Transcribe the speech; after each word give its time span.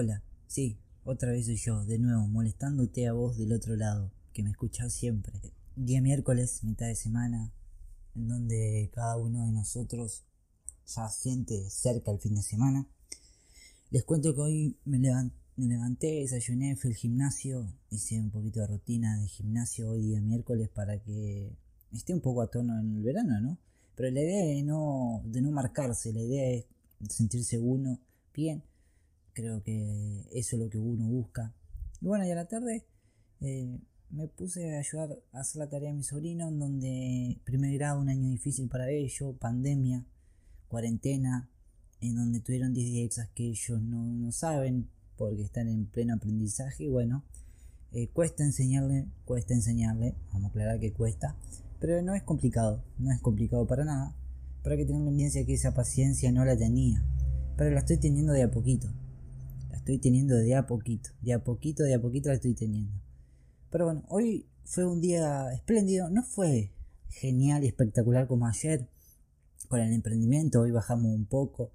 Hola, 0.00 0.22
sí, 0.46 0.78
otra 1.02 1.32
vez 1.32 1.46
soy 1.46 1.56
yo, 1.56 1.84
de 1.84 1.98
nuevo, 1.98 2.28
molestándote 2.28 3.08
a 3.08 3.14
vos 3.14 3.36
del 3.36 3.52
otro 3.52 3.74
lado, 3.74 4.12
que 4.32 4.44
me 4.44 4.50
escuchás 4.50 4.92
siempre. 4.92 5.32
Día 5.74 6.00
miércoles, 6.00 6.62
mitad 6.62 6.86
de 6.86 6.94
semana, 6.94 7.52
en 8.14 8.28
donde 8.28 8.92
cada 8.94 9.16
uno 9.16 9.44
de 9.44 9.50
nosotros 9.50 10.22
ya 10.86 11.08
siente 11.08 11.68
cerca 11.68 12.12
el 12.12 12.20
fin 12.20 12.36
de 12.36 12.42
semana. 12.42 12.86
Les 13.90 14.04
cuento 14.04 14.36
que 14.36 14.40
hoy 14.40 14.76
me, 14.84 15.00
levanté, 15.56 16.20
desayuné, 16.20 16.76
fui 16.76 16.90
al 16.90 16.96
gimnasio, 16.96 17.66
hice 17.90 18.20
un 18.20 18.30
poquito 18.30 18.60
de 18.60 18.68
rutina 18.68 19.18
de 19.20 19.26
gimnasio 19.26 19.90
hoy 19.90 20.02
día 20.02 20.20
miércoles 20.20 20.68
para 20.68 21.02
que 21.02 21.50
esté 21.90 22.14
un 22.14 22.20
poco 22.20 22.42
a 22.42 22.46
tono 22.52 22.78
en 22.78 22.98
el 22.98 23.02
verano, 23.02 23.40
¿no? 23.40 23.58
Pero 23.96 24.12
la 24.12 24.20
idea 24.20 24.44
es 24.44 24.64
no, 24.64 25.22
de 25.24 25.42
no 25.42 25.50
marcarse, 25.50 26.12
la 26.12 26.20
idea 26.20 26.50
es 26.50 26.66
sentirse 27.08 27.58
uno 27.58 27.98
bien 28.32 28.62
Creo 29.32 29.62
que 29.62 30.26
eso 30.32 30.56
es 30.56 30.62
lo 30.62 30.68
que 30.68 30.78
uno 30.78 31.06
busca. 31.08 31.54
Y 32.00 32.06
bueno, 32.06 32.26
y 32.26 32.30
a 32.30 32.34
la 32.34 32.46
tarde 32.46 32.84
eh, 33.40 33.78
me 34.10 34.26
puse 34.28 34.74
a 34.74 34.78
ayudar 34.78 35.18
a 35.32 35.40
hacer 35.40 35.60
la 35.60 35.68
tarea 35.68 35.90
de 35.90 35.96
mi 35.96 36.02
sobrino, 36.02 36.48
en 36.48 36.58
donde 36.58 37.40
primer 37.44 37.72
grado, 37.74 38.00
un 38.00 38.08
año 38.08 38.28
difícil 38.30 38.68
para 38.68 38.90
ellos, 38.90 39.36
pandemia, 39.38 40.04
cuarentena, 40.68 41.48
en 42.00 42.16
donde 42.16 42.40
tuvieron 42.40 42.72
10 42.72 42.86
días 42.86 43.28
que 43.34 43.48
ellos 43.48 43.82
no, 43.82 44.30
saben 44.32 44.88
porque 45.16 45.42
están 45.42 45.68
en 45.68 45.86
pleno 45.86 46.14
aprendizaje. 46.14 46.84
Y 46.84 46.88
bueno, 46.88 47.24
eh, 47.92 48.08
cuesta 48.08 48.44
enseñarle, 48.44 49.06
cuesta 49.24 49.54
enseñarle, 49.54 50.14
vamos 50.32 50.46
a 50.46 50.48
aclarar 50.50 50.80
que 50.80 50.92
cuesta, 50.92 51.36
pero 51.80 52.00
no 52.02 52.14
es 52.14 52.22
complicado, 52.22 52.84
no 52.98 53.12
es 53.12 53.20
complicado 53.20 53.66
para 53.66 53.84
nada. 53.84 54.14
Para 54.62 54.76
que 54.76 54.84
tengan 54.84 55.04
la 55.04 55.10
evidencia 55.10 55.44
que 55.46 55.54
esa 55.54 55.74
paciencia 55.74 56.32
no 56.32 56.44
la 56.44 56.56
tenía, 56.56 57.04
pero 57.56 57.70
la 57.70 57.80
estoy 57.80 57.98
teniendo 57.98 58.32
de 58.32 58.42
a 58.42 58.50
poquito 58.50 58.88
estoy 59.88 59.98
teniendo 60.00 60.36
de 60.36 60.54
a 60.54 60.66
poquito, 60.66 61.08
de 61.22 61.32
a 61.32 61.42
poquito, 61.42 61.82
de 61.82 61.94
a 61.94 62.00
poquito 62.00 62.28
la 62.28 62.34
estoy 62.34 62.54
teniendo. 62.54 62.92
Pero 63.70 63.86
bueno, 63.86 64.04
hoy 64.08 64.46
fue 64.64 64.84
un 64.84 65.00
día 65.00 65.50
espléndido, 65.54 66.10
no 66.10 66.22
fue 66.22 66.72
genial 67.08 67.64
y 67.64 67.68
espectacular 67.68 68.26
como 68.26 68.46
ayer 68.46 68.86
con 69.66 69.80
el 69.80 69.94
emprendimiento, 69.94 70.60
hoy 70.60 70.72
bajamos 70.72 71.14
un 71.14 71.24
poco. 71.24 71.72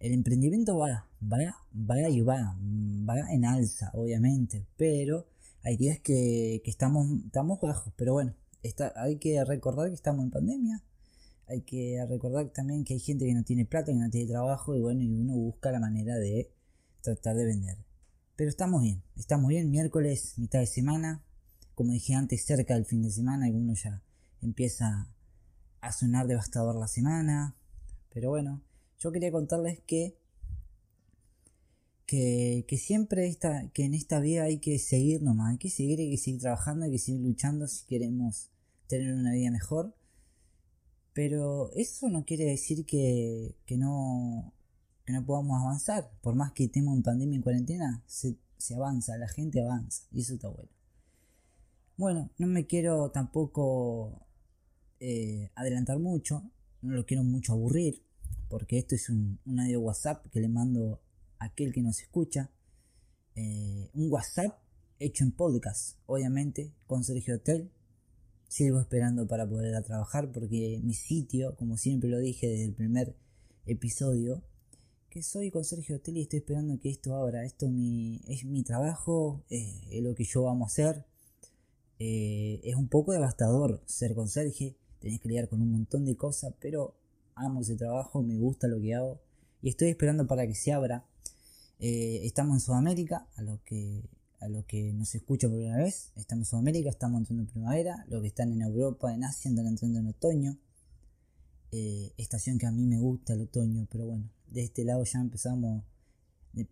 El 0.00 0.12
emprendimiento 0.12 0.78
va, 0.78 1.10
va, 1.22 1.58
va 1.74 2.08
y 2.08 2.22
va, 2.22 2.56
va 2.58 3.30
en 3.30 3.44
alza, 3.44 3.90
obviamente, 3.92 4.66
pero 4.78 5.26
hay 5.62 5.76
días 5.76 5.98
que, 5.98 6.62
estamos, 6.64 7.06
estamos 7.26 7.60
bajos, 7.60 7.92
pero 7.96 8.14
bueno, 8.14 8.34
está, 8.62 8.94
hay 8.96 9.18
que 9.18 9.44
recordar 9.44 9.88
que 9.88 9.94
estamos 9.94 10.24
en 10.24 10.30
pandemia, 10.30 10.82
hay 11.48 11.60
que 11.60 12.02
recordar 12.08 12.48
también 12.48 12.84
que 12.84 12.94
hay 12.94 13.00
gente 13.00 13.26
que 13.26 13.34
no 13.34 13.44
tiene 13.44 13.66
plata, 13.66 13.92
que 13.92 13.98
no 13.98 14.08
tiene 14.08 14.26
trabajo 14.26 14.74
y 14.74 14.80
bueno, 14.80 15.02
y 15.02 15.12
uno 15.12 15.34
busca 15.34 15.70
la 15.70 15.80
manera 15.80 16.16
de 16.16 16.50
tratar 17.02 17.36
de 17.36 17.44
vender. 17.44 17.78
Pero 18.36 18.48
estamos 18.48 18.82
bien, 18.82 19.02
estamos 19.16 19.48
bien, 19.48 19.70
miércoles, 19.70 20.34
mitad 20.38 20.60
de 20.60 20.66
semana, 20.66 21.22
como 21.74 21.92
dije 21.92 22.14
antes, 22.14 22.44
cerca 22.44 22.74
del 22.74 22.86
fin 22.86 23.02
de 23.02 23.10
semana, 23.10 23.46
alguno 23.46 23.74
ya 23.74 24.02
empieza 24.40 25.08
a 25.80 25.92
sonar 25.92 26.26
devastador 26.26 26.76
la 26.76 26.88
semana, 26.88 27.56
pero 28.12 28.30
bueno, 28.30 28.62
yo 28.98 29.12
quería 29.12 29.30
contarles 29.30 29.80
que 29.80 30.16
que, 32.06 32.66
que, 32.68 32.76
siempre 32.76 33.26
está, 33.26 33.70
que 33.70 33.84
en 33.84 33.94
esta 33.94 34.20
vida 34.20 34.42
hay 34.42 34.58
que 34.58 34.78
seguir 34.78 35.22
nomás, 35.22 35.52
hay 35.52 35.58
que 35.58 35.70
seguir, 35.70 35.98
hay 35.98 36.10
que 36.10 36.18
seguir 36.18 36.40
trabajando, 36.42 36.84
hay 36.84 36.90
que 36.90 36.98
seguir 36.98 37.22
luchando 37.22 37.66
si 37.66 37.86
queremos 37.86 38.50
tener 38.86 39.14
una 39.14 39.32
vida 39.32 39.50
mejor. 39.50 39.94
Pero 41.14 41.72
eso 41.74 42.10
no 42.10 42.26
quiere 42.26 42.44
decir 42.44 42.84
que, 42.84 43.56
que 43.64 43.78
no 43.78 44.52
que 45.04 45.12
no 45.12 45.24
podamos 45.24 45.60
avanzar. 45.60 46.10
Por 46.20 46.34
más 46.34 46.52
que 46.52 46.64
estemos 46.64 46.96
en 46.96 47.02
pandemia 47.02 47.38
y 47.38 47.42
cuarentena, 47.42 48.02
se, 48.06 48.36
avanza, 48.74 49.16
la 49.16 49.28
gente 49.28 49.60
avanza. 49.60 50.04
Y 50.12 50.20
eso 50.20 50.34
está 50.34 50.48
bueno. 50.48 50.70
Bueno, 51.96 52.30
no 52.38 52.46
me 52.46 52.66
quiero 52.66 53.10
tampoco 53.10 54.26
eh, 55.00 55.50
adelantar 55.54 55.98
mucho. 55.98 56.42
No 56.80 56.94
lo 56.94 57.06
quiero 57.06 57.24
mucho 57.24 57.52
aburrir. 57.52 58.02
Porque 58.48 58.78
esto 58.78 58.94
es 58.94 59.08
un, 59.08 59.38
audio 59.46 59.80
WhatsApp 59.80 60.26
que 60.30 60.40
le 60.40 60.48
mando 60.48 61.00
a 61.38 61.46
aquel 61.46 61.72
que 61.72 61.82
nos 61.82 62.00
escucha. 62.00 62.50
Eh, 63.34 63.90
un 63.94 64.12
WhatsApp 64.12 64.58
hecho 64.98 65.24
en 65.24 65.32
podcast, 65.32 65.98
obviamente, 66.06 66.72
con 66.86 67.02
Sergio 67.02 67.36
Hotel. 67.36 67.70
Sigo 68.46 68.80
esperando 68.80 69.26
para 69.26 69.48
poder 69.48 69.82
trabajar 69.82 70.30
porque 70.30 70.80
mi 70.84 70.94
sitio, 70.94 71.56
como 71.56 71.76
siempre 71.78 72.10
lo 72.10 72.18
dije 72.18 72.46
desde 72.46 72.66
el 72.66 72.74
primer 72.74 73.16
episodio, 73.64 74.42
que 75.12 75.22
soy 75.22 75.50
con 75.50 75.62
Sergio 75.62 75.96
Hotel 75.96 76.16
y 76.16 76.22
estoy 76.22 76.38
esperando 76.38 76.80
que 76.80 76.88
esto 76.88 77.14
abra. 77.14 77.44
Esto 77.44 77.68
mi, 77.68 78.22
es 78.28 78.46
mi 78.46 78.62
trabajo, 78.62 79.44
eh, 79.50 79.82
es 79.90 80.02
lo 80.02 80.14
que 80.14 80.24
yo 80.24 80.44
vamos 80.44 80.70
a 80.70 80.72
hacer. 80.72 81.04
Eh, 81.98 82.62
es 82.64 82.76
un 82.76 82.88
poco 82.88 83.12
devastador 83.12 83.82
ser 83.84 84.14
con 84.14 84.30
Sergio, 84.30 84.74
tenés 85.00 85.20
que 85.20 85.28
lidiar 85.28 85.50
con 85.50 85.60
un 85.60 85.70
montón 85.70 86.06
de 86.06 86.16
cosas, 86.16 86.54
pero 86.58 86.96
amo 87.34 87.60
ese 87.60 87.76
trabajo, 87.76 88.22
me 88.22 88.38
gusta 88.38 88.68
lo 88.68 88.80
que 88.80 88.94
hago 88.94 89.20
y 89.60 89.68
estoy 89.68 89.90
esperando 89.90 90.26
para 90.26 90.46
que 90.46 90.54
se 90.54 90.72
abra. 90.72 91.04
Eh, 91.78 92.20
estamos 92.24 92.54
en 92.54 92.60
Sudamérica, 92.60 93.28
a 93.36 93.42
lo 93.42 93.62
que 93.64 94.08
a 94.40 94.48
lo 94.48 94.64
que 94.66 94.94
nos 94.94 95.14
escucha 95.14 95.46
por 95.46 95.58
primera 95.58 95.84
vez, 95.84 96.10
estamos 96.16 96.46
en 96.46 96.50
Sudamérica, 96.50 96.88
estamos 96.88 97.20
entrando 97.20 97.42
en 97.42 97.48
primavera, 97.50 98.04
los 98.08 98.22
que 98.22 98.28
están 98.28 98.50
en 98.50 98.62
Europa, 98.62 99.14
en 99.14 99.24
Asia, 99.24 99.50
están 99.50 99.66
entrando 99.66 99.98
en 100.00 100.06
otoño. 100.06 100.58
estación 101.70 102.58
que 102.58 102.66
a 102.66 102.72
mí 102.72 102.86
me 102.86 102.98
gusta 102.98 103.34
el 103.34 103.42
otoño, 103.42 103.86
pero 103.90 104.06
bueno, 104.06 104.28
de 104.52 104.64
este 104.64 104.84
lado 104.84 105.04
ya 105.04 105.20
empezamos 105.20 105.84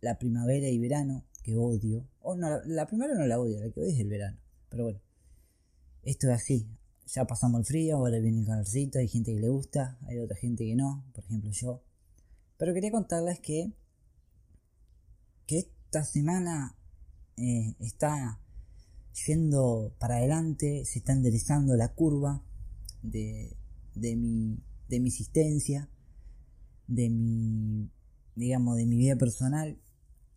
la 0.00 0.18
primavera 0.18 0.68
y 0.68 0.78
verano, 0.78 1.24
que 1.42 1.56
odio. 1.56 2.08
O 2.20 2.36
no, 2.36 2.62
la 2.64 2.86
primavera 2.86 3.18
no 3.18 3.26
la 3.26 3.40
odio, 3.40 3.60
la 3.60 3.70
que 3.70 3.80
odio 3.80 3.90
es 3.90 4.00
el 4.00 4.08
verano. 4.08 4.38
Pero 4.68 4.84
bueno, 4.84 5.00
esto 6.02 6.28
es 6.28 6.34
así. 6.34 6.68
Ya 7.06 7.26
pasamos 7.26 7.60
el 7.60 7.66
frío, 7.66 7.96
ahora 7.96 8.18
viene 8.18 8.40
el 8.40 8.46
calorcito, 8.46 8.98
hay 8.98 9.08
gente 9.08 9.34
que 9.34 9.40
le 9.40 9.48
gusta, 9.48 9.98
hay 10.06 10.18
otra 10.18 10.36
gente 10.36 10.64
que 10.64 10.74
no, 10.74 11.04
por 11.12 11.24
ejemplo 11.24 11.50
yo. 11.50 11.82
Pero 12.56 12.72
quería 12.72 12.90
contarles 12.90 13.40
que, 13.40 13.72
que 15.46 15.58
esta 15.58 16.04
semana 16.04 16.76
eh, 17.36 17.74
está 17.80 18.40
yendo 19.26 19.94
para 19.98 20.16
adelante, 20.16 20.84
se 20.84 21.00
está 21.00 21.12
enderezando 21.12 21.76
la 21.76 21.92
curva 21.92 22.42
de, 23.02 23.56
de, 23.94 24.16
mi, 24.16 24.62
de 24.88 25.00
mi 25.00 25.08
existencia 25.08 25.90
de 26.86 27.10
mi, 27.10 27.90
digamos, 28.34 28.76
de 28.76 28.86
mi 28.86 28.96
vida 28.96 29.16
personal 29.16 29.78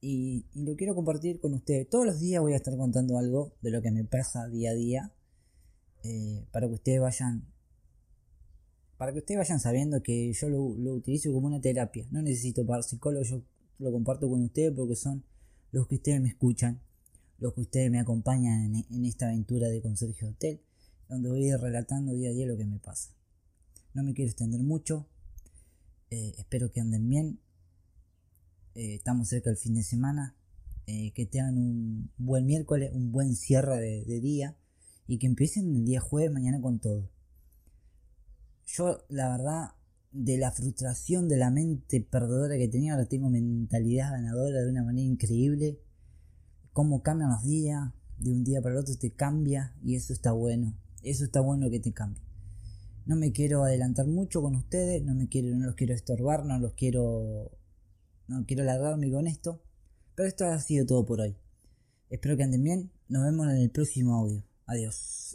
y, 0.00 0.46
lo 0.54 0.76
quiero 0.76 0.94
compartir 0.94 1.40
con 1.40 1.54
ustedes. 1.54 1.88
Todos 1.88 2.06
los 2.06 2.20
días 2.20 2.40
voy 2.40 2.52
a 2.52 2.56
estar 2.56 2.76
contando 2.76 3.18
algo 3.18 3.54
de 3.62 3.70
lo 3.70 3.82
que 3.82 3.90
me 3.90 4.04
pasa 4.04 4.46
día 4.46 4.70
a 4.70 4.74
día 4.74 5.12
eh, 6.04 6.46
para 6.52 6.68
que 6.68 6.74
ustedes 6.74 7.00
vayan 7.00 7.44
para 8.98 9.12
que 9.12 9.18
ustedes 9.18 9.38
vayan 9.38 9.60
sabiendo 9.60 10.02
que 10.02 10.32
yo 10.32 10.48
lo, 10.48 10.62
utilizo 10.94 11.30
como 11.32 11.48
una 11.48 11.60
terapia. 11.60 12.06
No 12.10 12.22
necesito 12.22 12.64
para 12.64 12.82
psicólogo, 12.82 13.24
yo 13.24 13.42
lo 13.78 13.92
comparto 13.92 14.28
con 14.28 14.42
ustedes 14.42 14.72
porque 14.74 14.96
son 14.96 15.22
los 15.70 15.86
que 15.86 15.96
ustedes 15.96 16.20
me 16.22 16.28
escuchan, 16.28 16.80
los 17.38 17.52
que 17.52 17.60
ustedes 17.62 17.90
me 17.90 18.00
acompañan 18.00 18.74
en, 18.74 18.86
en 18.88 19.04
esta 19.04 19.26
aventura 19.26 19.68
de 19.68 19.82
Conserje 19.82 20.24
Hotel, 20.24 20.62
donde 21.08 21.28
voy 21.28 21.44
a 21.44 21.54
ir 21.54 21.60
relatando 21.60 22.14
día 22.14 22.30
a 22.30 22.32
día 22.32 22.46
lo 22.46 22.56
que 22.56 22.64
me 22.64 22.78
pasa. 22.78 23.14
No 23.92 24.02
me 24.02 24.14
quiero 24.14 24.30
extender 24.30 24.62
mucho, 24.62 25.06
eh, 26.10 26.34
espero 26.38 26.70
que 26.70 26.80
anden 26.80 27.08
bien. 27.08 27.40
Eh, 28.74 28.94
estamos 28.94 29.28
cerca 29.28 29.50
del 29.50 29.58
fin 29.58 29.74
de 29.74 29.82
semana. 29.82 30.36
Eh, 30.86 31.12
que 31.14 31.26
tengan 31.26 31.58
un 31.58 32.12
buen 32.16 32.46
miércoles, 32.46 32.90
un 32.92 33.10
buen 33.10 33.34
cierre 33.34 33.80
de, 33.80 34.20
día. 34.20 34.56
Y 35.06 35.18
que 35.18 35.26
empiecen 35.26 35.74
el 35.74 35.84
día 35.84 36.00
jueves, 36.00 36.32
mañana 36.32 36.60
con 36.60 36.78
todo. 36.78 37.10
Yo, 38.66 39.04
la 39.08 39.28
verdad, 39.30 39.70
de 40.12 40.38
la 40.38 40.50
frustración 40.50 41.28
de 41.28 41.36
la 41.36 41.50
mente 41.50 42.00
perdedora 42.00 42.56
que 42.56 42.68
tenía, 42.68 42.94
ahora 42.94 43.06
tengo 43.06 43.28
mentalidad 43.28 44.10
ganadora 44.10 44.62
de 44.62 44.70
una 44.70 44.82
manera 44.82 45.06
increíble. 45.06 45.80
Cómo 46.72 47.02
cambian 47.02 47.30
los 47.30 47.44
días, 47.44 47.92
de 48.18 48.32
un 48.32 48.44
día 48.44 48.60
para 48.60 48.74
el 48.74 48.80
otro 48.80 48.96
te 48.96 49.12
cambia 49.12 49.74
y 49.82 49.94
eso 49.94 50.12
está 50.12 50.32
bueno. 50.32 50.76
Eso 51.02 51.24
está 51.24 51.40
bueno 51.40 51.70
que 51.70 51.80
te 51.80 51.92
cambie. 51.92 52.25
No 53.06 53.14
me 53.14 53.32
quiero 53.32 53.62
adelantar 53.62 54.06
mucho 54.08 54.42
con 54.42 54.56
ustedes, 54.56 55.02
no 55.04 55.14
me 55.14 55.28
quiero, 55.28 55.56
no 55.56 55.66
los 55.66 55.76
quiero 55.76 55.94
estorbar, 55.94 56.44
no 56.44 56.58
los 56.58 56.74
quiero. 56.74 57.52
No 58.26 58.44
quiero 58.44 58.64
alargarme 58.64 59.10
con 59.10 59.28
esto. 59.28 59.62
Pero 60.16 60.28
esto 60.28 60.46
ha 60.46 60.58
sido 60.58 60.84
todo 60.86 61.06
por 61.06 61.20
hoy. 61.20 61.36
Espero 62.10 62.36
que 62.36 62.42
anden 62.42 62.64
bien. 62.64 62.90
Nos 63.08 63.24
vemos 63.24 63.46
en 63.48 63.58
el 63.58 63.70
próximo 63.70 64.16
audio. 64.16 64.42
Adiós. 64.66 65.32